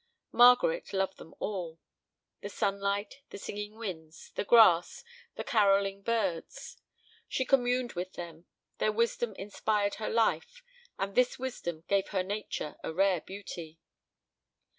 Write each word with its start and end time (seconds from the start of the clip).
Margaret 0.31 0.93
loved 0.93 1.19
them 1.19 1.35
all, 1.37 1.77
the 2.41 2.49
sunlight, 2.49 3.21
the 3.29 3.37
singing 3.37 3.75
winds, 3.75 4.31
the 4.33 4.43
grass, 4.43 5.03
the 5.35 5.43
carolling 5.43 6.01
birds. 6.01 6.75
She 7.27 7.45
communed 7.45 7.93
with 7.93 8.13
them; 8.13 8.47
their 8.79 8.91
wisdom 8.91 9.35
inspired 9.35 9.97
her 10.01 10.09
life, 10.09 10.63
and 10.97 11.13
this 11.13 11.37
wisdom 11.37 11.83
gave 11.87 12.07
her 12.07 12.23
nature 12.23 12.77
a 12.83 12.91
rare 12.91 13.21
beauty. 13.21 13.77